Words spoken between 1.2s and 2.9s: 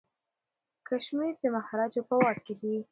د مهاراجا په واک کي دی.